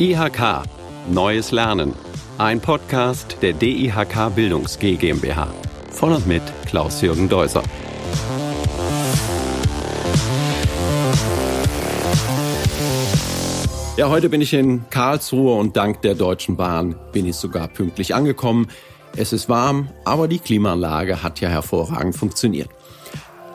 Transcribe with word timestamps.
IHK 0.00 0.62
Neues 1.10 1.50
Lernen. 1.50 1.92
Ein 2.38 2.60
Podcast 2.60 3.38
der 3.42 3.52
DIHK 3.52 4.32
Bildungs 4.32 4.78
GmbH. 4.78 5.48
Von 5.90 6.12
und 6.12 6.24
mit 6.24 6.42
Klaus-Jürgen 6.66 7.28
Deuser. 7.28 7.64
Ja, 13.96 14.08
heute 14.08 14.28
bin 14.28 14.40
ich 14.40 14.54
in 14.54 14.88
Karlsruhe 14.88 15.56
und 15.56 15.76
dank 15.76 16.00
der 16.02 16.14
Deutschen 16.14 16.56
Bahn 16.56 16.94
bin 17.10 17.26
ich 17.26 17.34
sogar 17.34 17.66
pünktlich 17.66 18.14
angekommen. 18.14 18.68
Es 19.16 19.32
ist 19.32 19.48
warm, 19.48 19.88
aber 20.04 20.28
die 20.28 20.38
Klimaanlage 20.38 21.24
hat 21.24 21.40
ja 21.40 21.48
hervorragend 21.48 22.16
funktioniert. 22.16 22.68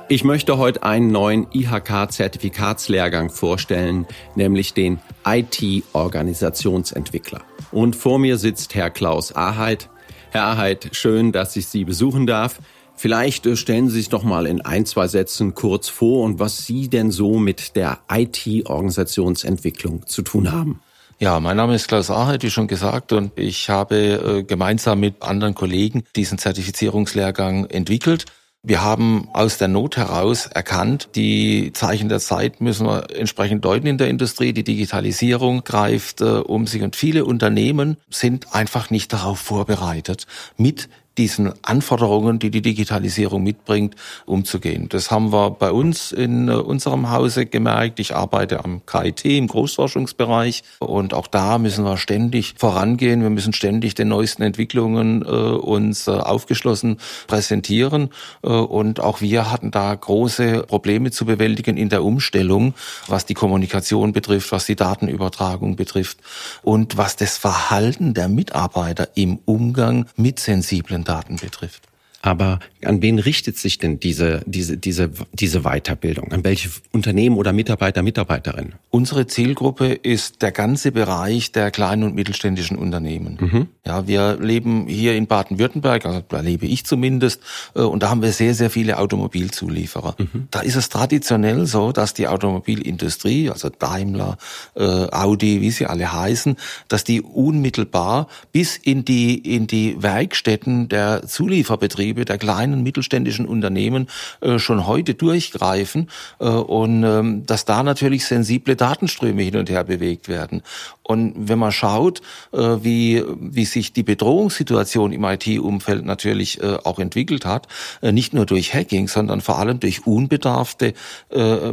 Ich 0.09 0.25
möchte 0.25 0.57
heute 0.57 0.83
einen 0.83 1.11
neuen 1.11 1.47
IHK-Zertifikatslehrgang 1.53 3.29
vorstellen, 3.29 4.05
nämlich 4.35 4.73
den 4.73 4.99
IT-Organisationsentwickler. 5.25 7.41
Und 7.71 7.95
vor 7.95 8.19
mir 8.19 8.37
sitzt 8.37 8.75
Herr 8.75 8.89
Klaus 8.89 9.33
Aheit. 9.33 9.89
Herr 10.31 10.43
Aheit, 10.43 10.89
schön, 10.91 11.31
dass 11.31 11.55
ich 11.55 11.67
Sie 11.67 11.85
besuchen 11.85 12.27
darf. 12.27 12.59
Vielleicht 12.95 13.45
äh, 13.45 13.55
stellen 13.55 13.87
Sie 13.89 13.95
sich 13.95 14.09
doch 14.09 14.23
mal 14.23 14.45
in 14.45 14.59
ein, 14.61 14.85
zwei 14.85 15.07
Sätzen 15.07 15.55
kurz 15.55 15.87
vor 15.87 16.25
und 16.25 16.37
was 16.37 16.65
Sie 16.65 16.89
denn 16.89 17.09
so 17.09 17.39
mit 17.39 17.77
der 17.77 17.99
IT-Organisationsentwicklung 18.11 20.05
zu 20.05 20.21
tun 20.21 20.51
haben. 20.51 20.81
Ja, 21.19 21.39
mein 21.39 21.55
Name 21.55 21.75
ist 21.75 21.87
Klaus 21.87 22.11
Aheit, 22.11 22.43
wie 22.43 22.49
schon 22.49 22.67
gesagt, 22.67 23.13
und 23.13 23.39
ich 23.39 23.69
habe 23.69 23.95
äh, 23.95 24.43
gemeinsam 24.43 24.99
mit 24.99 25.21
anderen 25.21 25.55
Kollegen 25.55 26.03
diesen 26.17 26.37
Zertifizierungslehrgang 26.37 27.67
entwickelt. 27.67 28.25
Wir 28.65 28.81
haben 28.81 29.27
aus 29.33 29.57
der 29.57 29.67
Not 29.67 29.97
heraus 29.97 30.45
erkannt, 30.45 31.09
die 31.15 31.73
Zeichen 31.73 32.07
der 32.07 32.21
Zeit 32.21 32.61
müssen 32.61 32.87
wir 32.87 33.13
entsprechend 33.13 33.65
deuten 33.65 33.87
in 33.87 33.97
der 33.97 34.07
Industrie. 34.07 34.53
Die 34.53 34.63
Digitalisierung 34.63 35.65
greift 35.65 36.21
äh, 36.21 36.23
um 36.23 36.65
sich 36.65 36.81
und 36.81 36.95
viele 36.95 37.25
Unternehmen 37.25 37.97
sind 38.09 38.55
einfach 38.55 38.89
nicht 38.89 39.11
darauf 39.11 39.39
vorbereitet, 39.39 40.27
mit 40.55 40.87
diesen 41.17 41.53
Anforderungen, 41.63 42.39
die 42.39 42.49
die 42.49 42.61
Digitalisierung 42.61 43.43
mitbringt, 43.43 43.95
umzugehen. 44.25 44.89
Das 44.89 45.11
haben 45.11 45.31
wir 45.31 45.51
bei 45.51 45.71
uns 45.71 46.11
in 46.11 46.49
äh, 46.49 46.53
unserem 46.53 47.11
Hause 47.11 47.45
gemerkt. 47.45 47.99
Ich 47.99 48.15
arbeite 48.15 48.63
am 48.63 48.85
KIT 48.85 49.25
im 49.25 49.47
Großforschungsbereich 49.47 50.63
und 50.79 51.13
auch 51.13 51.27
da 51.27 51.57
müssen 51.57 51.85
wir 51.85 51.97
ständig 51.97 52.55
vorangehen. 52.57 53.21
Wir 53.21 53.29
müssen 53.29 53.53
ständig 53.53 53.95
den 53.95 54.07
neuesten 54.07 54.41
Entwicklungen 54.41 55.21
äh, 55.23 55.25
uns 55.25 56.07
äh, 56.07 56.11
aufgeschlossen 56.11 56.97
präsentieren 57.27 58.09
äh, 58.43 58.47
und 58.47 58.99
auch 58.99 59.21
wir 59.21 59.51
hatten 59.51 59.71
da 59.71 59.93
große 59.93 60.63
Probleme 60.63 61.11
zu 61.11 61.25
bewältigen 61.25 61.77
in 61.77 61.89
der 61.89 62.03
Umstellung, 62.03 62.73
was 63.07 63.25
die 63.25 63.33
Kommunikation 63.33 64.13
betrifft, 64.13 64.51
was 64.51 64.65
die 64.65 64.75
Datenübertragung 64.75 65.75
betrifft 65.75 66.17
und 66.63 66.97
was 66.97 67.15
das 67.15 67.37
Verhalten 67.37 68.13
der 68.13 68.29
Mitarbeiter 68.29 69.09
im 69.15 69.39
Umgang 69.45 70.07
mit 70.15 70.39
sensiblen 70.39 71.02
Daten 71.03 71.37
betrifft. 71.37 71.92
Aber 72.25 72.59
an 72.85 73.01
wen 73.01 73.19
richtet 73.19 73.57
sich 73.57 73.79
denn 73.79 73.99
diese, 73.99 74.43
diese, 74.45 74.77
diese, 74.77 75.11
diese 75.33 75.63
Weiterbildung? 75.63 76.31
An 76.31 76.45
welche 76.45 76.69
Unternehmen 76.93 77.35
oder 77.35 77.51
Mitarbeiter, 77.51 78.01
Mitarbeiterinnen? 78.01 78.75
Unsere 78.91 79.27
Zielgruppe 79.27 79.91
ist 79.91 80.41
der 80.41 80.53
ganze 80.53 80.93
Bereich 80.93 81.51
der 81.51 81.69
kleinen 81.69 82.03
und 82.03 82.15
mittelständischen 82.15 82.77
Unternehmen. 82.77 83.37
Mhm. 83.41 83.67
Ja, 83.85 84.07
wir 84.07 84.37
leben 84.39 84.87
hier 84.87 85.15
in 85.15 85.27
Baden-Württemberg, 85.27 86.05
also 86.05 86.21
da 86.29 86.39
lebe 86.39 86.65
ich 86.65 86.85
zumindest, 86.85 87.41
äh, 87.75 87.81
und 87.81 88.01
da 88.01 88.09
haben 88.09 88.21
wir 88.21 88.31
sehr, 88.31 88.53
sehr 88.53 88.69
viele 88.69 88.99
Automobilzulieferer. 88.99 90.15
Mhm. 90.17 90.47
Da 90.49 90.61
ist 90.61 90.77
es 90.77 90.87
traditionell 90.87 91.65
so, 91.65 91.91
dass 91.91 92.13
die 92.13 92.29
Automobilindustrie, 92.29 93.49
also 93.49 93.67
Daimler, 93.67 94.37
äh, 94.75 94.81
Audi, 94.81 95.59
wie 95.59 95.71
sie 95.71 95.87
alle 95.87 96.13
heißen, 96.13 96.55
dass 96.87 97.03
die 97.03 97.21
unmittelbar 97.21 98.29
bis 98.53 98.77
in 98.77 99.03
die, 99.03 99.55
in 99.55 99.67
die 99.67 100.01
Werkstätten 100.01 100.87
der 100.87 101.27
Zulieferbetriebe 101.27 102.12
Betriebe, 102.13 102.25
der 102.25 102.37
kleinen 102.37 102.83
mittelständischen 102.83 103.45
Unternehmen 103.45 104.07
äh, 104.41 104.59
schon 104.59 104.87
heute 104.87 105.13
durchgreifen 105.13 106.09
äh, 106.39 106.45
und 106.45 107.03
ähm, 107.03 107.45
dass 107.45 107.65
da 107.65 107.83
natürlich 107.83 108.25
sensible 108.25 108.75
Datenströme 108.75 109.41
hin 109.41 109.57
und 109.57 109.69
her 109.69 109.83
bewegt 109.83 110.27
werden. 110.27 110.61
Und 111.01 111.33
wenn 111.35 111.59
man 111.59 111.71
schaut, 111.71 112.21
äh, 112.53 112.57
wie, 112.57 113.23
wie 113.39 113.65
sich 113.65 113.93
die 113.93 114.03
Bedrohungssituation 114.03 115.11
im 115.11 115.23
IT-Umfeld 115.23 116.05
natürlich 116.05 116.63
auch 116.63 116.99
entwickelt 116.99 117.45
hat, 117.45 117.67
nicht 118.01 118.33
nur 118.33 118.45
durch 118.45 118.73
Hacking, 118.73 119.07
sondern 119.07 119.41
vor 119.41 119.57
allem 119.59 119.79
durch 119.79 120.05
unbedarfte 120.05 120.93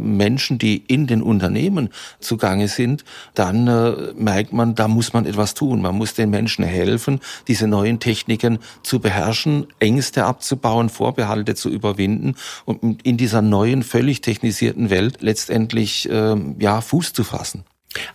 Menschen, 0.01 0.57
die 0.57 0.83
in 0.87 1.07
den 1.07 1.21
Unternehmen 1.21 1.89
zugange 2.19 2.67
sind, 2.67 3.05
dann 3.35 3.65
merkt 4.17 4.53
man, 4.53 4.75
da 4.75 4.87
muss 4.87 5.13
man 5.13 5.25
etwas 5.25 5.53
tun. 5.53 5.81
Man 5.81 5.95
muss 5.95 6.13
den 6.13 6.29
Menschen 6.29 6.65
helfen, 6.65 7.19
diese 7.47 7.67
neuen 7.67 7.99
Techniken 7.99 8.59
zu 8.83 8.99
beherrschen, 8.99 9.67
Ängste 9.79 10.25
abzubauen, 10.31 10.89
Vorbehalte 10.89 11.55
zu 11.55 11.69
überwinden 11.69 12.35
und 12.65 13.01
in 13.03 13.17
dieser 13.17 13.41
neuen, 13.41 13.83
völlig 13.83 14.21
technisierten 14.21 14.89
Welt 14.89 15.17
letztendlich 15.19 16.09
äh, 16.09 16.35
ja 16.59 16.79
Fuß 16.79 17.11
zu 17.13 17.23
fassen. 17.23 17.65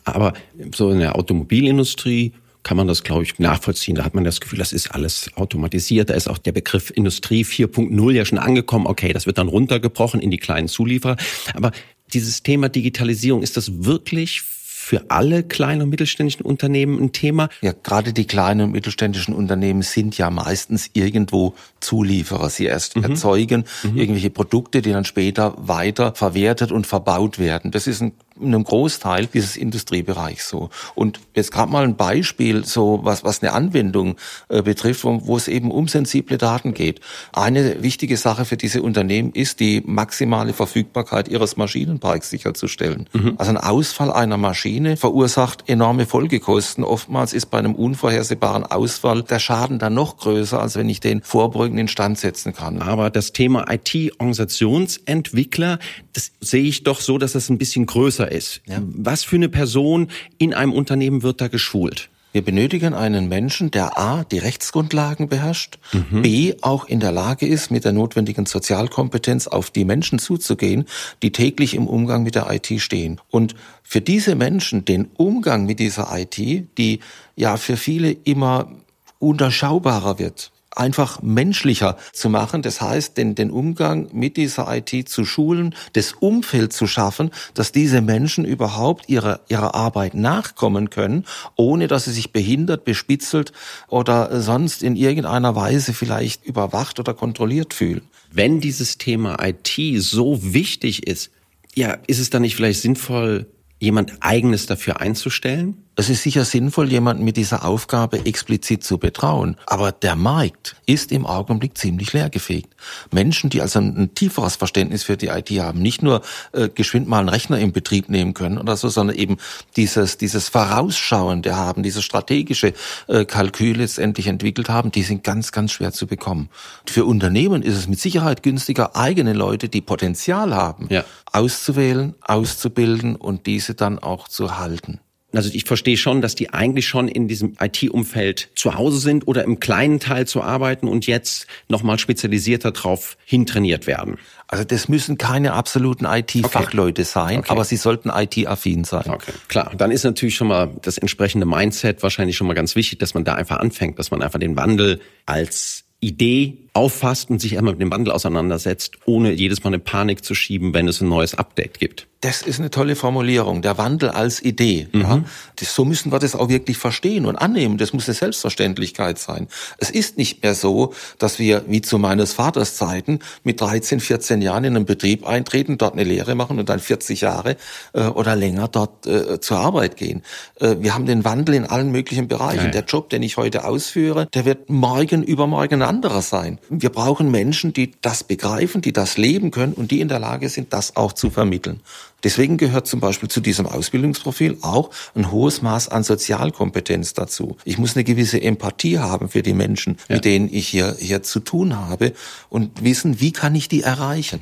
Aber 0.05 0.33
so 0.75 0.91
in 0.91 1.01
der 1.01 1.17
Automobilindustrie 1.17 2.33
kann 2.63 2.79
man 2.79 2.89
das, 2.89 3.05
glaube 3.05 3.23
ich, 3.23 3.39
nachvollziehen. 3.39 3.95
Da 3.95 4.05
hat 4.05 4.15
man 4.15 4.25
das 4.25 4.41
Gefühl, 4.41 4.59
das 4.59 4.73
ist 4.73 4.91
alles 4.93 5.31
automatisiert. 5.37 6.11
Da 6.11 6.15
ist 6.15 6.27
auch 6.27 6.39
der 6.39 6.53
Begriff 6.53 6.91
Industrie 6.91 7.45
4.0 7.45 8.13
ja 8.13 8.25
schon 8.25 8.39
angekommen. 8.39 8.87
Okay, 8.89 9.13
das 9.13 9.27
wird 9.27 9.39
dann 9.39 9.47
runtergebrochen 9.47 10.21
in 10.21 10.33
die 10.33 10.39
kleinen 10.39 10.67
Zulieferer. 10.67 11.17
Aber 11.55 11.71
dieses 12.13 12.43
Thema 12.43 12.69
Digitalisierung, 12.69 13.43
ist 13.43 13.57
das 13.57 13.85
wirklich 13.85 14.43
für 14.87 15.11
alle 15.11 15.43
kleinen 15.43 15.83
und 15.83 15.89
mittelständischen 15.89 16.47
Unternehmen 16.47 17.03
ein 17.03 17.11
Thema? 17.11 17.49
Ja, 17.61 17.73
gerade 17.73 18.13
die 18.13 18.25
kleinen 18.25 18.61
und 18.61 18.71
mittelständischen 18.71 19.35
Unternehmen 19.35 19.83
sind 19.83 20.17
ja 20.17 20.31
meistens 20.31 20.91
irgendwo 20.93 21.55
Zulieferer. 21.81 22.51
Sie 22.51 22.67
erst 22.67 22.95
mhm. 22.95 23.03
erzeugen 23.03 23.65
mhm. 23.83 23.97
irgendwelche 23.97 24.31
Produkte, 24.31 24.83
die 24.83 24.93
dann 24.93 25.05
später 25.05 25.55
weiter 25.59 26.15
verwertet 26.15 26.71
und 26.71 26.87
verbaut 26.87 27.41
werden. 27.41 27.73
Das 27.73 27.89
ist 27.89 28.01
ein 28.01 28.13
in 28.41 28.49
einem 28.49 28.65
Großteil 28.65 29.27
dieses 29.27 29.57
Industriebereichs 29.57 30.49
so. 30.49 30.71
Und 30.95 31.21
jetzt 31.35 31.53
gerade 31.53 31.71
mal 31.71 31.85
ein 31.85 31.97
Beispiel, 31.97 32.65
so 32.65 33.01
was, 33.03 33.25
was 33.25 33.43
eine 33.43 33.53
Anwendung 33.53 34.17
äh, 34.49 34.63
betrifft, 34.63 35.05
wo, 35.05 35.27
wo 35.27 35.37
es 35.37 35.49
eben 35.49 35.71
um 35.71 35.89
sensible 35.89 36.39
Daten 36.39 36.75
geht. 36.75 37.01
Eine 37.33 37.83
wichtige 37.83 38.17
Sache 38.17 38.45
für 38.45 38.57
diese 38.57 38.83
Unternehmen 38.83 39.33
ist, 39.33 39.61
die 39.61 39.83
maximale 39.85 40.53
Verfügbarkeit 40.53 41.29
ihres 41.29 41.57
Maschinenparks 41.57 42.31
sicherzustellen. 42.31 43.09
Mhm. 43.13 43.35
Also 43.39 43.51
ein 43.51 43.59
Ausfall 43.59 44.13
einer 44.13 44.37
Maschine 44.37 44.97
verursacht 44.97 45.69
enorme 45.69 46.07
Folgekosten. 46.07 46.85
Oftmals 46.85 47.33
ist 47.33 47.47
bei 47.47 47.59
einem 47.59 47.75
unvorhersehbaren 47.75 48.65
Ausfall 48.65 49.23
der 49.23 49.39
Schaden 49.39 49.79
dann 49.79 49.95
noch 49.95 50.19
größer, 50.19 50.61
als 50.61 50.77
wenn 50.77 50.89
ich 50.89 51.01
den 51.01 51.23
vorbeugend 51.23 51.79
instand 51.79 52.19
setzen 52.19 52.53
kann. 52.53 52.83
Aber 52.83 53.11
das 53.11 53.33
Thema 53.33 53.67
IT-Organisationsentwickler, 53.71 55.79
das 56.13 56.33
sehe 56.41 56.65
ich 56.65 56.83
doch 56.83 57.01
so, 57.01 57.19
dass 57.19 57.33
das 57.33 57.49
ein 57.49 57.59
bisschen 57.59 57.87
größer 57.87 58.26
größer 58.27 58.33
ist. 58.33 58.61
Ja. 58.67 58.83
Was 58.83 59.25
für 59.25 59.37
eine 59.37 59.49
Person 59.49 60.09
in 60.39 60.55
einem 60.55 60.73
Unternehmen 60.73 61.23
wird 61.23 61.41
da 61.41 61.49
geschult? 61.49 62.11
Wir 62.33 62.45
benötigen 62.45 62.93
einen 62.93 63.31
Menschen, 63.31 63.71
der 63.71 63.97
A, 63.97 64.25
die 64.25 64.37
Rechtsgrundlagen 64.39 65.29
beherrscht, 65.29 65.79
mhm. 65.95 66.21
B, 66.21 66.55
auch 66.61 66.87
in 66.87 67.01
der 67.01 67.11
Lage 67.11 67.47
ist, 67.47 67.71
mit 67.71 67.87
der 67.87 67.93
notwendigen 67.93 68.45
Sozialkompetenz 68.45 69.47
auf 69.47 69.71
die 69.71 69.87
Menschen 69.87 70.19
zuzugehen, 70.19 70.85
die 71.23 71.33
täglich 71.33 71.73
im 71.73 71.87
Umgang 71.87 72.25
mit 72.25 72.35
der 72.35 72.51
IT 72.51 72.83
stehen. 72.83 73.23
Und 73.31 73.55
für 73.83 74.03
diese 74.03 74.35
Menschen 74.35 74.85
den 74.85 75.07
Umgang 75.17 75.65
mit 75.65 75.79
dieser 75.79 76.09
IT, 76.15 76.37
die 76.37 77.01
ja 77.37 77.57
für 77.57 77.79
viele 77.79 78.11
immer 78.11 78.71
unterschaubarer 79.19 80.19
wird, 80.19 80.53
einfach 80.77 81.23
menschlicher 81.23 81.97
zu 82.13 82.29
machen. 82.29 82.63
Das 82.63 82.81
heißt, 82.81 83.17
den, 83.17 83.35
den 83.35 83.51
Umgang 83.51 84.09
mit 84.13 84.37
dieser 84.37 84.67
IT 84.75 85.09
zu 85.09 85.25
schulen, 85.25 85.75
das 85.95 86.13
Umfeld 86.13 86.73
zu 86.73 86.87
schaffen, 86.87 87.31
dass 87.55 87.73
diese 87.73 88.01
Menschen 88.01 88.45
überhaupt 88.45 89.09
ihrer, 89.09 89.41
ihrer 89.49 89.75
Arbeit 89.75 90.15
nachkommen 90.15 90.91
können, 90.91 91.25
ohne 91.57 91.89
dass 91.89 92.05
sie 92.05 92.13
sich 92.13 92.33
behindert, 92.33 92.85
bespitzelt 92.85 93.53
oder 93.89 94.41
sonst 94.41 94.83
in 94.83 94.97
irgendeiner 94.97 95.57
Weise 95.57 95.95
vielleicht 95.95 96.45
überwacht 96.45 97.01
oder 97.01 97.15
kontrolliert 97.15 97.75
fühlen. 97.75 98.03
Wenn 98.31 98.61
dieses 98.61 98.99
Thema 98.99 99.37
IT 99.43 100.03
so 100.03 100.39
wichtig 100.43 101.07
ist, 101.07 101.31
ja, 101.75 101.99
ist 102.07 102.19
es 102.19 102.31
dann 102.31 102.43
nicht 102.43 102.57
vielleicht 102.57 102.81
sinnvoll, 102.81 103.47
jemand 103.79 104.15
eigenes 104.21 104.67
dafür 104.67 105.01
einzustellen? 105.01 105.86
Es 105.99 106.11
ist 106.11 106.23
sicher 106.23 106.45
sinnvoll, 106.45 106.91
jemanden 106.91 107.25
mit 107.25 107.39
dieser 107.39 107.65
Aufgabe 107.65 108.27
explizit 108.27 108.85
zu 108.85 108.99
betrauen. 108.99 109.57
Aber 109.65 109.93
der 109.93 110.15
Markt 110.15 110.77
ist 110.85 111.11
im 111.11 111.25
Augenblick 111.25 111.79
ziemlich 111.79 112.13
leergefegt. 112.13 112.77
Menschen, 113.11 113.49
die 113.49 113.63
also 113.63 113.79
ein, 113.79 114.15
tieferes 114.15 114.57
Verständnis 114.57 115.05
für 115.05 115.17
die 115.17 115.29
IT 115.29 115.49
haben, 115.53 115.81
nicht 115.81 116.03
nur 116.03 116.21
äh, 116.53 116.69
geschwind 116.69 117.09
mal 117.09 117.21
einen 117.21 117.31
Rechner 117.31 117.59
in 117.59 117.73
Betrieb 117.73 118.11
nehmen 118.11 118.35
können 118.35 118.59
oder 118.59 118.77
so, 118.77 118.91
sondern 118.91 119.17
eben 119.17 119.39
dieses, 119.77 120.19
dieses 120.19 120.51
Vorausschauende 120.51 121.57
haben, 121.57 121.83
dieses 121.83 122.05
strategische 122.05 122.75
äh, 123.09 123.25
Kalkül 123.25 123.79
letztendlich 123.79 124.27
entwickelt 124.27 124.69
haben, 124.69 124.93
die 124.93 125.03
sind 125.03 125.25
ganz, 125.25 125.51
ganz 125.51 125.73
schwer 125.73 125.93
zu 125.93 126.07
bekommen. 126.07 126.51
Für 126.85 127.07
Unternehmen 127.07 127.63
ist 127.63 127.75
es 127.75 127.89
mit 127.89 127.99
Sicherheit 127.99 128.43
günstiger, 128.43 128.97
eigene 128.97 129.33
Leute, 129.33 129.71
die 129.71 129.81
Potenzial 129.81 130.55
haben, 130.55 130.89
ja. 130.91 131.07
auszuwählen, 131.33 132.15
auszubilden 132.21 133.17
und 133.17 133.47
diese 133.47 133.75
dann 133.75 133.99
auch 133.99 134.29
zu 134.29 134.59
halten. 134.59 135.01
Also 135.33 135.51
ich 135.53 135.65
verstehe 135.65 135.97
schon, 135.97 136.23
dass 136.23 136.35
die 136.35 136.51
eigentlich 136.51 136.87
schon 136.87 137.09
in 137.09 137.29
diesem 137.29 137.57
IT-Umfeld 137.61 138.49
zu 138.55 138.75
Hause 138.75 138.99
sind 138.99 139.27
oder 139.27 139.45
im 139.45 139.61
kleinen 139.61 140.01
Teil 140.01 140.27
zu 140.27 140.43
arbeiten 140.43 140.89
und 140.89 141.07
jetzt 141.07 141.47
nochmal 141.69 141.99
spezialisierter 141.99 142.71
drauf 142.71 143.19
hintrainiert 143.25 143.87
werden. 143.87 144.19
Also 144.49 144.65
das 144.65 144.89
müssen 144.89 145.19
keine 145.19 145.53
absoluten 145.53 146.05
IT-Fachleute 146.05 147.03
okay. 147.03 147.11
sein, 147.11 147.39
okay. 147.41 147.51
aber 147.51 147.65
sie 147.65 147.77
sollten 147.77 148.11
IT-affin 148.11 148.85
sein. 148.85 149.11
Okay, 149.11 149.33
klar. 149.49 149.73
Dann 149.77 149.91
ist 149.91 150.05
natürlich 150.05 150.37
schon 150.37 150.49
mal 150.49 150.71
das 150.83 150.99
entsprechende 150.99 151.47
Mindset 151.47 152.03
wahrscheinlich 152.03 152.37
schon 152.37 152.47
mal 152.47 152.55
ganz 152.55 152.77
wichtig, 152.77 153.01
dass 153.01 153.15
man 153.15 153.25
da 153.25 153.35
einfach 153.35 153.59
anfängt, 153.59 153.99
dass 153.99 154.11
man 154.13 154.23
einfach 154.23 154.39
den 154.39 154.57
Wandel 154.57 155.01
als 155.27 155.85
Idee 156.01 156.66
auffasst 156.77 157.31
und 157.31 157.41
sich 157.41 157.57
einmal 157.57 157.73
mit 157.73 157.81
dem 157.81 157.91
Wandel 157.91 158.13
auseinandersetzt, 158.13 158.99
ohne 159.07 159.33
jedes 159.33 159.65
Mal 159.65 159.71
eine 159.71 159.79
Panik 159.79 160.25
zu 160.25 160.35
schieben, 160.35 160.75
wenn 160.75 160.87
es 160.87 161.01
ein 161.01 161.09
neues 161.09 161.35
Update 161.35 161.79
gibt. 161.79 162.07
Das 162.23 162.43
ist 162.43 162.59
eine 162.59 162.71
tolle 162.71 162.97
Formulierung. 162.97 163.63
Der 163.63 163.77
Wandel 163.79 164.09
als 164.09 164.43
Idee. 164.43 164.89
Mhm. 164.93 165.01
Ja. 165.01 165.25
Das, 165.57 165.75
so 165.75 165.85
müssen 165.85 166.11
wir 166.11 166.19
das 166.19 166.35
auch 166.35 166.49
wirklich 166.49 166.79
verstehen 166.79 167.27
und 167.27 167.37
annehmen. 167.37 167.77
Das 167.77 167.93
muss 167.93 168.09
eine 168.09 168.15
Selbstverständlichkeit 168.15 169.19
sein. 169.19 169.49
Es 169.79 169.91
ist 169.91 170.17
nicht 170.17 170.43
mehr 170.43 170.55
so, 170.55 170.95
dass 171.19 171.39
wir, 171.39 171.65
wie 171.69 171.83
zu 171.83 171.99
meines 171.99 172.33
Vaters 172.33 172.75
Zeiten, 172.77 173.21
mit 173.45 173.61
13, 173.61 174.01
14 174.01 174.43
Jahren 174.43 174.65
in 174.65 174.77
einen 174.77 174.87
Betrieb 174.87 175.27
eintreten, 175.27 175.77
dort 175.79 175.93
eine 175.93 176.05
Lehre 176.05 176.35
machen 176.35 176.59
und 176.59 176.69
dann 176.69 176.81
40 176.81 177.21
Jahre 177.21 177.57
äh, 177.93 178.05
oder 178.05 178.35
länger 178.35 178.69
dort 178.69 179.07
äh, 179.07 179.39
zur 179.41 179.59
Arbeit 179.59 179.97
gehen. 179.97 180.23
Äh, 180.59 180.77
wir 180.81 180.95
haben 180.95 181.07
den 181.07 181.25
Wandel 181.25 181.55
in 181.55 181.65
allen 181.65 181.93
möglichen 181.93 182.29
Bereichen. 182.29 182.67
Ja. 182.67 182.71
Der 182.71 182.85
Job, 182.85 183.11
den 183.11 183.23
ich 183.23 183.37
heute 183.37 183.65
ausführe, 183.65 184.27
der 184.33 184.47
wird 184.47 184.71
morgen, 184.71 185.23
übermorgen 185.23 185.83
ein 185.83 185.89
anderer 185.89 186.23
sein. 186.23 186.59
Wir 186.69 186.91
brauchen 186.91 187.31
Menschen, 187.31 187.73
die 187.73 187.93
das 188.03 188.25
begreifen, 188.25 188.83
die 188.83 188.93
das 188.93 189.17
leben 189.17 189.51
können 189.51 189.73
und 189.73 189.91
die 189.91 190.01
in 190.01 190.09
der 190.09 190.19
Lage 190.19 190.49
sind, 190.49 190.73
das 190.73 190.97
auch 190.97 191.13
zu 191.13 191.31
vermitteln. 191.31 191.81
Deswegen 192.25 192.57
gehört 192.57 192.87
zum 192.87 193.01
Beispiel 193.01 193.29
zu 193.29 193.41
diesem 193.41 193.67
Ausbildungsprofil 193.67 194.59
auch 194.63 194.91
ein 195.15 195.31
hohes 195.31 195.63
Maß 195.63 195.89
an 195.89 196.03
Sozialkompetenz 196.03 197.15
dazu. 197.15 197.57
Ich 197.65 197.79
muss 197.79 197.95
eine 197.95 198.05
gewisse 198.05 198.41
Empathie 198.41 198.99
haben 198.99 199.29
für 199.29 199.43
die 199.43 199.55
Menschen, 199.55 199.99
ja. 200.09 200.17
mit 200.17 200.25
denen 200.25 200.53
ich 200.53 200.69
hier, 200.69 200.97
hier 200.99 201.23
zu 201.23 201.41
tun 201.41 201.77
habe 201.77 202.13
und 202.49 202.83
wissen, 202.83 203.21
wie 203.21 203.33
kann 203.33 203.55
ich 203.55 203.69
die 203.69 203.83
erreichen. 203.83 204.41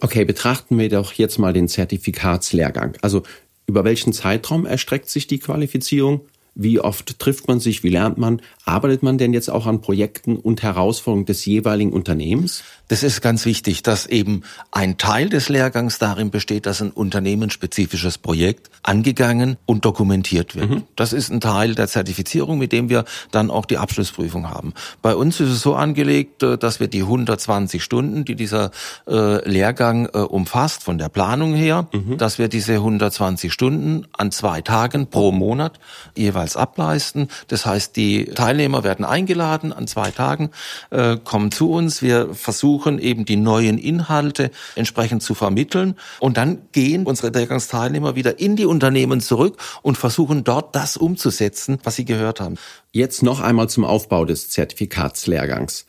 Okay, 0.00 0.24
betrachten 0.24 0.78
wir 0.78 0.88
doch 0.88 1.12
jetzt 1.14 1.38
mal 1.38 1.52
den 1.52 1.68
Zertifikatslehrgang. 1.68 2.96
Also 3.00 3.22
über 3.66 3.84
welchen 3.84 4.12
Zeitraum 4.12 4.66
erstreckt 4.66 5.08
sich 5.08 5.26
die 5.26 5.38
Qualifizierung? 5.38 6.20
Wie 6.54 6.78
oft 6.78 7.18
trifft 7.18 7.48
man 7.48 7.58
sich? 7.58 7.82
Wie 7.82 7.88
lernt 7.88 8.16
man? 8.16 8.40
Arbeitet 8.64 9.02
man 9.02 9.18
denn 9.18 9.32
jetzt 9.32 9.50
auch 9.50 9.66
an 9.66 9.80
Projekten 9.80 10.36
und 10.36 10.62
Herausforderungen 10.62 11.26
des 11.26 11.44
jeweiligen 11.44 11.92
Unternehmens? 11.92 12.62
Das 12.88 13.02
ist 13.02 13.22
ganz 13.22 13.44
wichtig, 13.46 13.82
dass 13.82 14.06
eben 14.06 14.42
ein 14.70 14.98
Teil 14.98 15.28
des 15.28 15.48
Lehrgangs 15.48 15.98
darin 15.98 16.30
besteht, 16.30 16.66
dass 16.66 16.82
ein 16.82 16.90
unternehmensspezifisches 16.90 18.18
Projekt 18.18 18.70
angegangen 18.82 19.56
und 19.66 19.84
dokumentiert 19.84 20.54
wird. 20.54 20.70
Mhm. 20.70 20.82
Das 20.94 21.12
ist 21.12 21.30
ein 21.30 21.40
Teil 21.40 21.74
der 21.74 21.88
Zertifizierung, 21.88 22.58
mit 22.58 22.72
dem 22.72 22.90
wir 22.90 23.04
dann 23.30 23.50
auch 23.50 23.64
die 23.64 23.78
Abschlussprüfung 23.78 24.50
haben. 24.50 24.74
Bei 25.00 25.16
uns 25.16 25.40
ist 25.40 25.48
es 25.48 25.62
so 25.62 25.74
angelegt, 25.74 26.42
äh, 26.42 26.58
dass 26.58 26.78
wir 26.78 26.88
die 26.88 27.02
120 27.02 27.82
Stunden, 27.82 28.24
die 28.24 28.34
dieser 28.34 28.70
äh, 29.08 29.48
Lehrgang 29.48 30.06
äh, 30.06 30.18
umfasst, 30.18 30.84
von 30.84 30.98
der 30.98 31.08
Planung 31.08 31.54
her, 31.54 31.88
mhm. 31.92 32.18
dass 32.18 32.38
wir 32.38 32.48
diese 32.48 32.74
120 32.74 33.52
Stunden 33.52 34.06
an 34.12 34.30
zwei 34.30 34.60
Tagen 34.60 35.06
pro 35.06 35.32
Monat 35.32 35.80
jeweils 36.16 36.43
ableisten. 36.56 37.28
Das 37.48 37.66
heißt, 37.66 37.96
die 37.96 38.26
Teilnehmer 38.26 38.84
werden 38.84 39.04
eingeladen 39.04 39.72
an 39.72 39.86
zwei 39.86 40.10
Tagen, 40.10 40.50
äh, 40.90 41.16
kommen 41.16 41.50
zu 41.50 41.70
uns. 41.70 42.02
Wir 42.02 42.34
versuchen 42.34 42.98
eben 42.98 43.24
die 43.24 43.36
neuen 43.36 43.78
Inhalte 43.78 44.50
entsprechend 44.74 45.22
zu 45.22 45.34
vermitteln. 45.34 45.96
Und 46.20 46.36
dann 46.36 46.58
gehen 46.72 47.06
unsere 47.06 47.30
Lehrgangsteilnehmer 47.30 48.14
wieder 48.14 48.38
in 48.38 48.56
die 48.56 48.66
Unternehmen 48.66 49.20
zurück 49.20 49.56
und 49.82 49.96
versuchen 49.96 50.44
dort 50.44 50.74
das 50.74 50.96
umzusetzen, 50.96 51.78
was 51.82 51.96
sie 51.96 52.04
gehört 52.04 52.40
haben. 52.40 52.56
Jetzt 52.92 53.22
noch 53.22 53.40
einmal 53.40 53.68
zum 53.68 53.84
Aufbau 53.84 54.24
des 54.24 54.50
Zertifikatslehrgangs. 54.50 55.86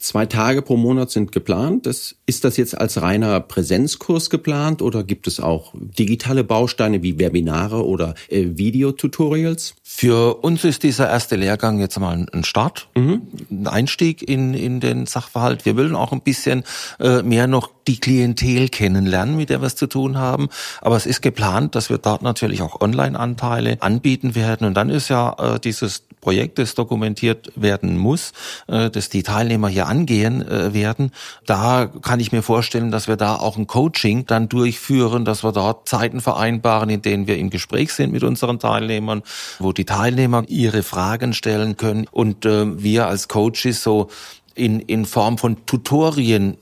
Zwei 0.00 0.26
Tage 0.26 0.62
pro 0.62 0.76
Monat 0.76 1.10
sind 1.10 1.32
geplant. 1.32 1.86
Das, 1.86 2.14
ist 2.24 2.44
das 2.44 2.56
jetzt 2.56 2.78
als 2.78 3.02
reiner 3.02 3.40
Präsenzkurs 3.40 4.30
geplant 4.30 4.80
oder 4.80 5.02
gibt 5.02 5.26
es 5.26 5.40
auch 5.40 5.72
digitale 5.74 6.44
Bausteine 6.44 7.02
wie 7.02 7.18
Webinare 7.18 7.84
oder 7.84 8.14
äh, 8.28 8.46
Videotutorials? 8.52 9.74
Für 9.82 10.36
uns 10.44 10.62
ist 10.62 10.84
dieser 10.84 11.08
erste 11.08 11.34
Lehrgang 11.34 11.80
jetzt 11.80 11.98
mal 11.98 12.26
ein 12.32 12.44
Start, 12.44 12.88
mhm. 12.94 13.22
ein 13.50 13.66
Einstieg 13.66 14.22
in, 14.22 14.54
in 14.54 14.78
den 14.78 15.06
Sachverhalt. 15.06 15.64
Wir 15.64 15.76
wollen 15.76 15.96
auch 15.96 16.12
ein 16.12 16.20
bisschen 16.20 16.62
äh, 17.00 17.22
mehr 17.22 17.48
noch 17.48 17.70
die 17.88 17.98
Klientel 17.98 18.68
kennenlernen, 18.68 19.36
mit 19.36 19.50
der 19.50 19.62
wir 19.62 19.66
es 19.66 19.74
zu 19.74 19.88
tun 19.88 20.18
haben. 20.18 20.48
Aber 20.80 20.96
es 20.96 21.06
ist 21.06 21.22
geplant, 21.22 21.74
dass 21.74 21.90
wir 21.90 21.98
dort 21.98 22.22
natürlich 22.22 22.62
auch 22.62 22.80
Online-Anteile 22.80 23.78
anbieten 23.80 24.34
werden. 24.34 24.66
Und 24.66 24.74
dann 24.74 24.90
ist 24.90 25.08
ja 25.08 25.54
äh, 25.54 25.58
dieses 25.58 26.04
Projekt, 26.20 26.58
das 26.58 26.74
dokumentiert 26.74 27.52
werden 27.56 27.96
muss, 27.96 28.32
äh, 28.66 28.90
dass 28.90 29.08
die 29.08 29.22
Teilnehmer 29.22 29.68
hier 29.68 29.86
angehen 29.86 30.46
äh, 30.46 30.74
werden. 30.74 31.12
Da 31.46 31.86
kann 31.86 32.20
ich 32.20 32.32
mir 32.32 32.42
vorstellen, 32.42 32.90
dass 32.90 33.08
wir 33.08 33.16
da 33.16 33.36
auch 33.36 33.56
ein 33.56 33.66
Coaching 33.66 34.26
dann 34.26 34.48
durchführen, 34.48 35.24
dass 35.24 35.44
wir 35.44 35.52
dort 35.52 35.88
Zeiten 35.88 36.20
vereinbaren, 36.20 36.90
in 36.90 37.02
denen 37.02 37.26
wir 37.26 37.38
im 37.38 37.50
Gespräch 37.50 37.92
sind 37.92 38.12
mit 38.12 38.24
unseren 38.24 38.58
Teilnehmern, 38.58 39.22
wo 39.58 39.72
die 39.72 39.84
Teilnehmer 39.84 40.44
ihre 40.48 40.82
Fragen 40.82 41.32
stellen 41.32 41.76
können 41.76 42.06
und 42.10 42.44
äh, 42.44 42.82
wir 42.82 43.06
als 43.06 43.28
Coaches 43.28 43.82
so 43.82 44.08
in, 44.58 44.80
in 44.80 45.06
Form 45.06 45.38
von 45.38 45.64
Tutorien, 45.66 46.58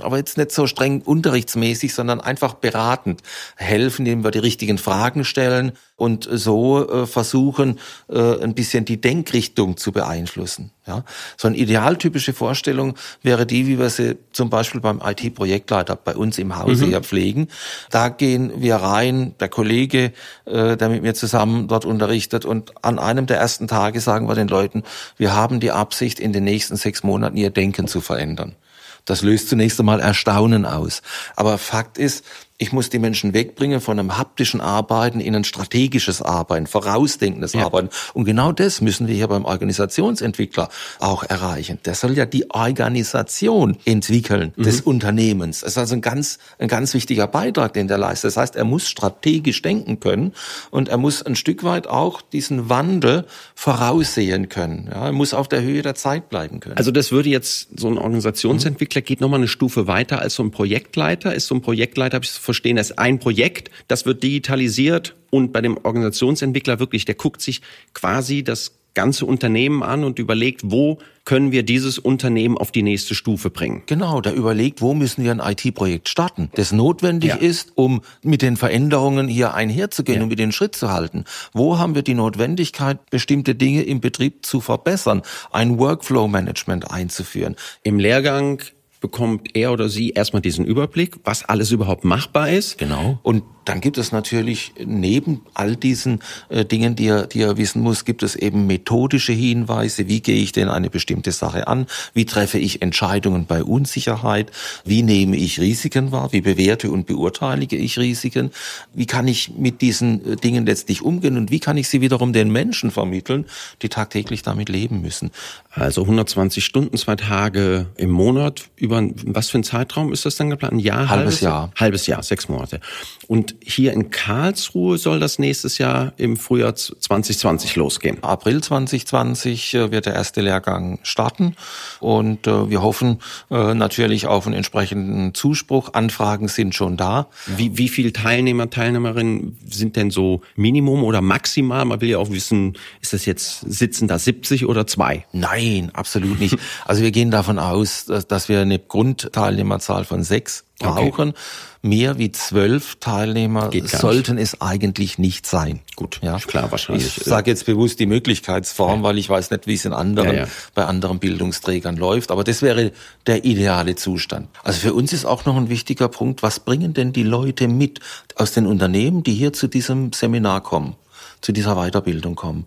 aber 0.00 0.16
jetzt 0.16 0.38
nicht 0.38 0.50
so 0.50 0.66
streng 0.66 1.02
unterrichtsmäßig, 1.02 1.94
sondern 1.94 2.20
einfach 2.20 2.54
beratend 2.54 3.22
helfen, 3.56 4.06
indem 4.06 4.24
wir 4.24 4.30
die 4.30 4.38
richtigen 4.38 4.78
Fragen 4.78 5.24
stellen 5.24 5.72
und 5.96 6.28
so 6.30 6.88
äh, 6.88 7.06
versuchen, 7.06 7.78
äh, 8.08 8.42
ein 8.42 8.54
bisschen 8.54 8.84
die 8.84 9.00
Denkrichtung 9.00 9.76
zu 9.76 9.92
beeinflussen. 9.92 10.72
Ja? 10.88 11.04
So 11.36 11.46
eine 11.46 11.56
idealtypische 11.56 12.32
Vorstellung 12.32 12.94
wäre 13.22 13.46
die, 13.46 13.66
wie 13.66 13.78
wir 13.78 13.90
sie 13.90 14.16
zum 14.32 14.50
Beispiel 14.50 14.80
beim 14.80 15.00
IT-Projektleiter 15.04 15.94
bei 15.96 16.16
uns 16.16 16.38
im 16.38 16.56
Hause 16.56 16.86
mhm. 16.86 16.88
hier 16.88 17.02
pflegen. 17.02 17.48
Da 17.90 18.08
gehen 18.08 18.52
wir 18.56 18.76
rein, 18.76 19.34
der 19.38 19.48
Kollege, 19.48 20.12
äh, 20.46 20.76
der 20.76 20.88
mit 20.88 21.02
mir 21.02 21.14
zusammen 21.14 21.68
dort 21.68 21.84
unterrichtet 21.84 22.44
und 22.44 22.72
an 22.84 22.98
einem 22.98 23.26
der 23.26 23.38
ersten 23.38 23.68
Tage 23.68 24.00
sagen 24.00 24.28
wir 24.28 24.34
den 24.34 24.48
Leuten, 24.48 24.82
wir 25.16 25.34
haben 25.34 25.60
die 25.60 25.70
Absicht, 25.70 26.18
in 26.18 26.32
den 26.32 26.44
nächsten 26.44 26.76
sechs 26.76 27.02
Monaten 27.02 27.36
ihr 27.36 27.50
Denken 27.50 27.86
zu 27.86 28.00
verändern. 28.00 28.56
Das 29.04 29.22
löst 29.22 29.48
zunächst 29.48 29.80
einmal 29.80 30.00
Erstaunen 30.00 30.66
aus. 30.66 31.02
Aber 31.34 31.56
Fakt 31.56 31.96
ist, 31.96 32.24
ich 32.60 32.72
muss 32.72 32.90
die 32.90 32.98
Menschen 32.98 33.34
wegbringen 33.34 33.80
von 33.80 34.00
einem 34.00 34.18
haptischen 34.18 34.60
Arbeiten 34.60 35.20
in 35.20 35.36
ein 35.36 35.44
strategisches 35.44 36.20
Arbeiten, 36.20 36.66
vorausdenkendes 36.66 37.52
ja. 37.52 37.64
Arbeiten. 37.64 37.88
Und 38.14 38.24
genau 38.24 38.50
das 38.50 38.80
müssen 38.80 39.06
wir 39.06 39.14
hier 39.14 39.28
beim 39.28 39.44
Organisationsentwickler 39.44 40.68
auch 40.98 41.22
erreichen. 41.22 41.78
Der 41.84 41.94
soll 41.94 42.16
ja 42.16 42.26
die 42.26 42.50
Organisation 42.50 43.78
entwickeln 43.84 44.52
mhm. 44.56 44.64
des 44.64 44.80
Unternehmens. 44.80 45.60
Das 45.60 45.70
ist 45.70 45.78
also 45.78 45.94
ein 45.94 46.00
ganz, 46.00 46.38
ein 46.58 46.66
ganz 46.66 46.94
wichtiger 46.94 47.28
Beitrag, 47.28 47.74
den 47.74 47.86
der 47.86 47.96
leistet. 47.96 48.30
Das 48.30 48.36
heißt, 48.36 48.56
er 48.56 48.64
muss 48.64 48.88
strategisch 48.88 49.62
denken 49.62 50.00
können 50.00 50.32
und 50.72 50.88
er 50.88 50.98
muss 50.98 51.22
ein 51.22 51.36
Stück 51.36 51.62
weit 51.62 51.86
auch 51.86 52.20
diesen 52.20 52.68
Wandel 52.68 53.24
voraussehen 53.54 54.48
können. 54.48 54.88
Ja, 54.90 55.06
er 55.06 55.12
muss 55.12 55.32
auf 55.32 55.46
der 55.46 55.62
Höhe 55.62 55.82
der 55.82 55.94
Zeit 55.94 56.28
bleiben 56.28 56.58
können. 56.58 56.76
Also 56.76 56.90
das 56.90 57.12
würde 57.12 57.28
jetzt 57.28 57.68
so 57.78 57.86
ein 57.86 57.98
Organisationsentwickler 57.98 59.02
geht 59.02 59.20
nochmal 59.20 59.38
eine 59.38 59.48
Stufe 59.48 59.86
weiter 59.86 60.18
als 60.18 60.34
so 60.34 60.42
ein 60.42 60.50
Projektleiter. 60.50 61.32
Ist 61.32 61.46
so 61.46 61.54
ein 61.54 61.60
Projektleiter, 61.60 62.16
habe 62.16 62.24
ich 62.24 62.32
verstehen, 62.48 62.78
ist 62.78 62.98
ein 62.98 63.18
Projekt, 63.18 63.70
das 63.88 64.06
wird 64.06 64.22
digitalisiert 64.22 65.14
und 65.28 65.52
bei 65.52 65.60
dem 65.60 65.76
Organisationsentwickler 65.76 66.80
wirklich, 66.80 67.04
der 67.04 67.14
guckt 67.14 67.42
sich 67.42 67.60
quasi 67.92 68.42
das 68.42 68.78
ganze 68.94 69.26
Unternehmen 69.26 69.82
an 69.82 70.02
und 70.02 70.18
überlegt, 70.18 70.62
wo 70.64 70.98
können 71.24 71.52
wir 71.52 71.62
dieses 71.62 71.98
Unternehmen 71.98 72.56
auf 72.56 72.72
die 72.72 72.82
nächste 72.82 73.14
Stufe 73.14 73.50
bringen. 73.50 73.82
Genau, 73.86 74.20
der 74.20 74.32
überlegt, 74.32 74.80
wo 74.80 74.94
müssen 74.94 75.22
wir 75.22 75.30
ein 75.30 75.40
IT-Projekt 75.40 76.08
starten, 76.08 76.50
das 76.54 76.72
notwendig 76.72 77.30
ja. 77.30 77.36
ist, 77.36 77.72
um 77.74 78.00
mit 78.22 78.40
den 78.40 78.56
Veränderungen 78.56 79.28
hier 79.28 79.54
einherzugehen 79.54 80.16
ja. 80.16 80.22
und 80.22 80.30
mit 80.30 80.38
den 80.38 80.50
Schritt 80.50 80.74
zu 80.74 80.90
halten. 80.90 81.26
Wo 81.52 81.78
haben 81.78 81.94
wir 81.94 82.02
die 82.02 82.14
Notwendigkeit, 82.14 82.98
bestimmte 83.10 83.54
Dinge 83.54 83.82
im 83.82 84.00
Betrieb 84.00 84.44
zu 84.46 84.60
verbessern, 84.60 85.22
ein 85.52 85.78
Workflow-Management 85.78 86.90
einzuführen? 86.90 87.54
Im 87.84 88.00
Lehrgang 88.00 88.62
bekommt 89.00 89.56
er 89.56 89.72
oder 89.72 89.88
sie 89.88 90.10
erstmal 90.10 90.42
diesen 90.42 90.64
Überblick, 90.64 91.16
was 91.24 91.44
alles 91.44 91.70
überhaupt 91.70 92.04
machbar 92.04 92.50
ist. 92.50 92.78
Genau. 92.78 93.18
Und 93.22 93.42
dann 93.68 93.82
gibt 93.82 93.98
es 93.98 94.12
natürlich 94.12 94.72
neben 94.82 95.42
all 95.52 95.76
diesen 95.76 96.20
äh, 96.48 96.64
Dingen, 96.64 96.96
die 96.96 97.08
er, 97.08 97.26
die 97.26 97.42
er 97.42 97.58
wissen 97.58 97.82
muss, 97.82 98.06
gibt 98.06 98.22
es 98.22 98.34
eben 98.34 98.66
methodische 98.66 99.34
Hinweise. 99.34 100.08
Wie 100.08 100.20
gehe 100.20 100.42
ich 100.42 100.52
denn 100.52 100.70
eine 100.70 100.88
bestimmte 100.88 101.32
Sache 101.32 101.68
an? 101.68 101.86
Wie 102.14 102.24
treffe 102.24 102.58
ich 102.58 102.80
Entscheidungen 102.80 103.44
bei 103.44 103.62
Unsicherheit? 103.62 104.50
Wie 104.86 105.02
nehme 105.02 105.36
ich 105.36 105.60
Risiken 105.60 106.12
wahr? 106.12 106.32
Wie 106.32 106.40
bewerte 106.40 106.90
und 106.90 107.06
beurteile 107.06 107.66
ich 107.70 107.98
Risiken? 107.98 108.52
Wie 108.94 109.04
kann 109.04 109.28
ich 109.28 109.50
mit 109.50 109.82
diesen 109.82 110.32
äh, 110.32 110.36
Dingen 110.36 110.64
letztlich 110.64 111.02
umgehen? 111.02 111.36
Und 111.36 111.50
wie 111.50 111.60
kann 111.60 111.76
ich 111.76 111.90
sie 111.90 112.00
wiederum 112.00 112.32
den 112.32 112.50
Menschen 112.50 112.90
vermitteln, 112.90 113.44
die 113.82 113.90
tagtäglich 113.90 114.42
damit 114.42 114.70
leben 114.70 115.02
müssen? 115.02 115.30
Also 115.70 116.02
120 116.02 116.64
Stunden, 116.64 116.96
zwei 116.96 117.16
Tage 117.16 117.86
im 117.96 118.10
Monat, 118.10 118.70
über 118.76 119.02
was 119.26 119.50
für 119.50 119.58
ein 119.58 119.64
Zeitraum 119.64 120.10
ist 120.10 120.24
das 120.24 120.36
dann 120.36 120.48
geplant? 120.48 120.72
Ein 120.72 120.78
Jahr? 120.78 121.10
Halbes, 121.10 121.10
halbes 121.10 121.40
Jahr. 121.40 121.70
Halbes 121.76 122.06
Jahr, 122.06 122.22
sechs 122.22 122.48
Monate. 122.48 122.80
Und 123.26 123.57
hier 123.62 123.92
in 123.92 124.10
Karlsruhe 124.10 124.98
soll 124.98 125.20
das 125.20 125.38
nächstes 125.38 125.78
Jahr 125.78 126.12
im 126.16 126.36
Frühjahr 126.36 126.74
2020 126.74 127.76
losgehen. 127.76 128.22
April 128.22 128.62
2020 128.62 129.74
äh, 129.74 129.90
wird 129.90 130.06
der 130.06 130.14
erste 130.14 130.40
Lehrgang 130.40 130.98
starten 131.02 131.54
und 132.00 132.46
äh, 132.46 132.70
wir 132.70 132.82
hoffen 132.82 133.18
äh, 133.50 133.74
natürlich 133.74 134.26
auf 134.26 134.46
einen 134.46 134.54
entsprechenden 134.54 135.34
Zuspruch. 135.34 135.94
Anfragen 135.94 136.48
sind 136.48 136.74
schon 136.74 136.96
da. 136.96 137.28
Wie, 137.46 137.78
wie 137.78 137.88
viele 137.88 138.12
Teilnehmer, 138.12 138.70
Teilnehmerinnen 138.70 139.58
sind 139.68 139.96
denn 139.96 140.10
so 140.10 140.42
Minimum 140.56 141.04
oder 141.04 141.20
maximal? 141.20 141.84
Man 141.84 142.00
will 142.00 142.10
ja 142.10 142.18
auch 142.18 142.30
wissen, 142.30 142.76
ist 143.00 143.12
das 143.12 143.26
jetzt, 143.26 143.60
sitzen 143.60 144.08
da 144.08 144.18
70 144.18 144.66
oder 144.66 144.86
zwei? 144.86 145.26
Nein, 145.32 145.90
absolut 145.92 146.40
nicht. 146.40 146.56
Also 146.84 147.02
wir 147.02 147.10
gehen 147.10 147.30
davon 147.30 147.58
aus, 147.58 148.06
dass, 148.06 148.26
dass 148.26 148.48
wir 148.48 148.60
eine 148.60 148.78
Grundteilnehmerzahl 148.78 150.04
von 150.04 150.22
sechs 150.22 150.64
brauchen. 150.78 151.30
Okay. 151.30 151.38
Mehr 151.80 152.18
wie 152.18 152.32
zwölf 152.32 152.96
Teilnehmer 152.96 153.70
sollten 153.84 154.34
nicht. 154.34 154.44
es 154.54 154.60
eigentlich 154.60 155.18
nicht 155.18 155.46
sein. 155.46 155.80
Gut, 155.94 156.18
ja, 156.22 156.38
klar, 156.38 156.72
wahrscheinlich. 156.72 157.18
Ich 157.18 157.24
sage 157.24 157.50
jetzt 157.50 157.66
bewusst 157.66 158.00
die 158.00 158.06
Möglichkeitsform, 158.06 159.00
ja. 159.00 159.02
weil 159.04 159.18
ich 159.18 159.28
weiß 159.28 159.52
nicht, 159.52 159.66
wie 159.68 159.74
es 159.74 159.84
in 159.84 159.92
anderen, 159.92 160.28
ja, 160.28 160.42
ja. 160.42 160.48
bei 160.74 160.84
anderen 160.86 161.20
Bildungsträgern 161.20 161.96
läuft. 161.96 162.32
Aber 162.32 162.42
das 162.42 162.62
wäre 162.62 162.92
der 163.26 163.44
ideale 163.44 163.94
Zustand. 163.94 164.48
Also 164.64 164.80
für 164.80 164.94
uns 164.94 165.12
ist 165.12 165.24
auch 165.24 165.44
noch 165.44 165.56
ein 165.56 165.68
wichtiger 165.68 166.08
Punkt, 166.08 166.42
was 166.42 166.60
bringen 166.60 166.94
denn 166.94 167.12
die 167.12 167.22
Leute 167.22 167.68
mit 167.68 168.00
aus 168.34 168.52
den 168.52 168.66
Unternehmen, 168.66 169.22
die 169.22 169.34
hier 169.34 169.52
zu 169.52 169.68
diesem 169.68 170.12
Seminar 170.12 170.62
kommen? 170.62 170.96
zu 171.40 171.52
dieser 171.52 171.76
Weiterbildung 171.76 172.34
kommen 172.34 172.66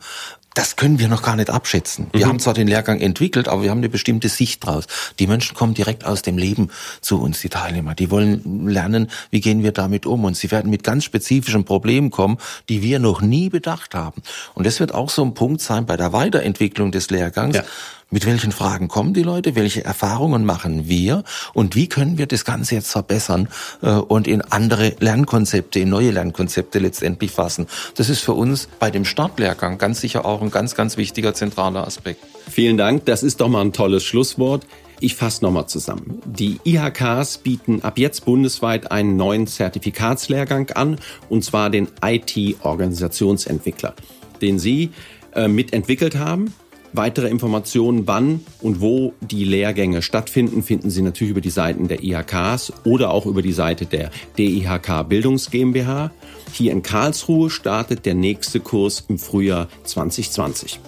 das 0.53 0.75
können 0.75 0.99
wir 0.99 1.07
noch 1.07 1.21
gar 1.21 1.35
nicht 1.37 1.49
abschätzen. 1.49 2.07
Wir 2.11 2.25
mhm. 2.25 2.29
haben 2.29 2.39
zwar 2.39 2.53
den 2.53 2.67
Lehrgang 2.67 2.99
entwickelt, 2.99 3.47
aber 3.47 3.63
wir 3.63 3.69
haben 3.69 3.77
eine 3.77 3.89
bestimmte 3.89 4.27
Sicht 4.27 4.65
draus. 4.65 4.85
Die 5.17 5.27
Menschen 5.27 5.55
kommen 5.55 5.73
direkt 5.73 6.05
aus 6.05 6.21
dem 6.21 6.37
Leben 6.37 6.69
zu 6.99 7.21
uns, 7.21 7.39
die 7.39 7.49
Teilnehmer. 7.49 7.95
Die 7.95 8.11
wollen 8.11 8.67
lernen, 8.67 9.09
wie 9.29 9.39
gehen 9.39 9.63
wir 9.63 9.71
damit 9.71 10.05
um. 10.05 10.25
Und 10.25 10.35
sie 10.35 10.51
werden 10.51 10.69
mit 10.69 10.83
ganz 10.83 11.05
spezifischen 11.05 11.63
Problemen 11.63 12.11
kommen, 12.11 12.37
die 12.67 12.81
wir 12.81 12.99
noch 12.99 13.21
nie 13.21 13.49
bedacht 13.49 13.95
haben. 13.95 14.21
Und 14.53 14.65
das 14.65 14.79
wird 14.81 14.93
auch 14.93 15.09
so 15.09 15.23
ein 15.23 15.33
Punkt 15.33 15.61
sein 15.61 15.85
bei 15.85 15.95
der 15.95 16.11
Weiterentwicklung 16.11 16.91
des 16.91 17.09
Lehrgangs. 17.09 17.55
Ja 17.55 17.63
mit 18.11 18.25
welchen 18.25 18.51
Fragen 18.51 18.89
kommen 18.89 19.13
die 19.13 19.23
Leute? 19.23 19.55
Welche 19.55 19.85
Erfahrungen 19.85 20.45
machen 20.45 20.87
wir? 20.87 21.23
Und 21.53 21.75
wie 21.75 21.87
können 21.87 22.17
wir 22.17 22.27
das 22.27 22.43
Ganze 22.43 22.75
jetzt 22.75 22.91
verbessern 22.91 23.47
äh, 23.81 23.91
und 23.91 24.27
in 24.27 24.41
andere 24.41 24.93
Lernkonzepte, 24.99 25.79
in 25.79 25.89
neue 25.89 26.11
Lernkonzepte 26.11 26.79
letztendlich 26.79 27.31
fassen? 27.31 27.67
Das 27.95 28.09
ist 28.09 28.19
für 28.19 28.33
uns 28.33 28.67
bei 28.79 28.91
dem 28.91 29.05
Startlehrgang 29.05 29.77
ganz 29.77 30.01
sicher 30.01 30.25
auch 30.25 30.41
ein 30.41 30.51
ganz, 30.51 30.75
ganz 30.75 30.97
wichtiger 30.97 31.33
zentraler 31.33 31.87
Aspekt. 31.87 32.21
Vielen 32.49 32.77
Dank. 32.77 33.05
Das 33.05 33.23
ist 33.23 33.39
doch 33.39 33.47
mal 33.47 33.61
ein 33.61 33.71
tolles 33.71 34.03
Schlusswort. 34.03 34.67
Ich 34.99 35.15
fasse 35.15 35.43
nochmal 35.43 35.67
zusammen. 35.67 36.21
Die 36.25 36.59
IHKs 36.65 37.37
bieten 37.37 37.81
ab 37.81 37.97
jetzt 37.97 38.25
bundesweit 38.25 38.91
einen 38.91 39.15
neuen 39.15 39.47
Zertifikatslehrgang 39.47 40.69
an, 40.71 40.97
und 41.29 41.45
zwar 41.45 41.69
den 41.69 41.87
IT-Organisationsentwickler, 42.03 43.95
den 44.41 44.59
Sie 44.59 44.91
äh, 45.33 45.47
mitentwickelt 45.47 46.17
haben 46.17 46.53
Weitere 46.93 47.29
Informationen, 47.29 48.05
wann 48.05 48.41
und 48.61 48.81
wo 48.81 49.13
die 49.21 49.45
Lehrgänge 49.45 50.01
stattfinden, 50.01 50.61
finden 50.61 50.89
Sie 50.89 51.01
natürlich 51.01 51.31
über 51.31 51.41
die 51.41 51.49
Seiten 51.49 51.87
der 51.87 52.03
IHKs 52.03 52.73
oder 52.83 53.11
auch 53.11 53.25
über 53.25 53.41
die 53.41 53.53
Seite 53.53 53.85
der 53.85 54.11
DIHK 54.37 55.07
Bildungs 55.07 55.51
GmbH. 55.51 56.11
Hier 56.51 56.73
in 56.73 56.83
Karlsruhe 56.83 57.49
startet 57.49 58.05
der 58.05 58.15
nächste 58.15 58.59
Kurs 58.59 59.05
im 59.07 59.17
Frühjahr 59.17 59.69
2020. 59.85 60.79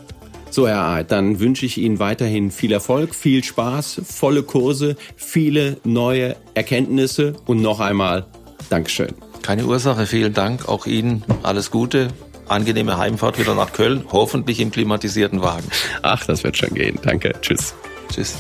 So, 0.49 0.67
Herr 0.67 0.79
Aheit, 0.79 1.11
dann 1.11 1.39
wünsche 1.39 1.65
ich 1.65 1.77
Ihnen 1.77 1.99
weiterhin 1.99 2.51
viel 2.51 2.73
Erfolg, 2.73 3.15
viel 3.15 3.43
Spaß, 3.43 4.01
volle 4.05 4.43
Kurse, 4.43 4.97
viele 5.15 5.77
neue 5.83 6.35
Erkenntnisse 6.53 7.33
und 7.45 7.61
noch 7.61 7.79
einmal 7.79 8.25
Dankeschön. 8.69 9.13
Keine 9.41 9.65
Ursache, 9.65 10.05
vielen 10.05 10.33
Dank. 10.33 10.67
Auch 10.67 10.85
Ihnen 10.85 11.23
alles 11.43 11.71
Gute 11.71 12.09
angenehme 12.47 12.97
Heimfahrt 12.97 13.39
wieder 13.39 13.55
nach 13.55 13.73
Köln, 13.73 14.05
hoffentlich 14.11 14.59
im 14.59 14.71
klimatisierten 14.71 15.41
Wagen. 15.41 15.67
Ach, 16.01 16.25
das 16.25 16.43
wird 16.43 16.57
schon 16.57 16.73
gehen. 16.73 16.99
Danke. 17.03 17.33
Tschüss. 17.41 17.73
Tschüss. 18.11 18.35